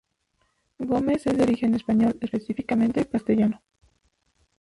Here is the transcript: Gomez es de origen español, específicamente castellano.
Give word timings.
Gomez 0.79 1.27
es 1.27 1.37
de 1.37 1.43
origen 1.43 1.75
español, 1.75 2.17
específicamente 2.21 3.07
castellano. 3.07 3.61